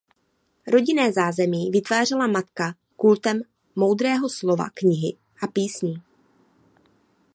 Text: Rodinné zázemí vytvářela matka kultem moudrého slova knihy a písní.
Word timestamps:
Rodinné 0.67 1.11
zázemí 1.13 1.69
vytvářela 1.71 2.27
matka 2.27 2.75
kultem 2.95 3.41
moudrého 3.75 4.29
slova 4.29 4.69
knihy 4.73 5.17
a 5.43 5.47
písní. 5.47 6.01